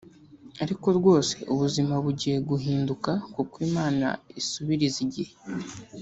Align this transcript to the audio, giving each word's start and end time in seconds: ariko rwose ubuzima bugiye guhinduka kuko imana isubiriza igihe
ariko 0.63 0.87
rwose 0.97 1.35
ubuzima 1.53 1.93
bugiye 2.03 2.37
guhinduka 2.49 3.11
kuko 3.33 3.55
imana 3.67 4.07
isubiriza 4.39 4.97
igihe 5.05 5.33